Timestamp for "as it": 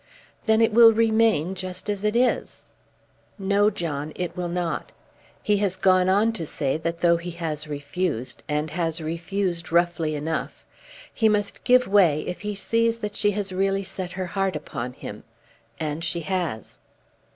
1.87-2.15